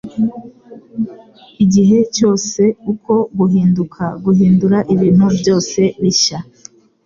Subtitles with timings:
[1.63, 2.61] Igihe cyose
[2.91, 6.39] uko guhinduka guhindura ibintu byose bishya.